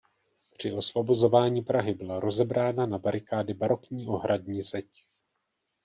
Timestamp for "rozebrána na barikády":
2.19-3.53